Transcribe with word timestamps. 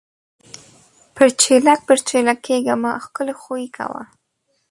پَرچېلک 1.15 1.79
پَرچېلک 1.87 2.39
کېږه 2.45 2.75
مه! 2.81 2.91
ښکلے 3.03 3.33
خوئې 3.41 3.67
کوه۔ 3.75 4.01